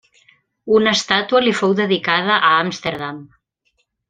Una 0.77 0.93
estàtua 0.97 1.41
li 1.43 1.53
fou 1.59 1.75
dedicada 1.81 2.41
a 2.41 2.51
Amsterdam. 2.63 3.23